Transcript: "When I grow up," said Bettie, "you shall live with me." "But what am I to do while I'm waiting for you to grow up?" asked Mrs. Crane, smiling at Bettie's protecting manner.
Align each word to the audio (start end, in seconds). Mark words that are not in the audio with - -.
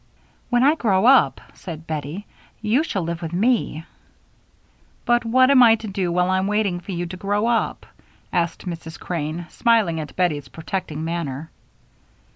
"When 0.49 0.63
I 0.63 0.73
grow 0.73 1.05
up," 1.05 1.39
said 1.53 1.85
Bettie, 1.85 2.25
"you 2.59 2.83
shall 2.83 3.03
live 3.03 3.21
with 3.21 3.33
me." 3.33 3.85
"But 5.05 5.23
what 5.25 5.51
am 5.51 5.61
I 5.61 5.75
to 5.75 5.85
do 5.87 6.11
while 6.11 6.31
I'm 6.31 6.47
waiting 6.47 6.79
for 6.79 6.91
you 6.91 7.05
to 7.05 7.15
grow 7.17 7.45
up?" 7.45 7.85
asked 8.33 8.65
Mrs. 8.65 8.99
Crane, 8.99 9.45
smiling 9.51 9.99
at 9.99 10.15
Bettie's 10.15 10.47
protecting 10.47 11.05
manner. 11.05 11.51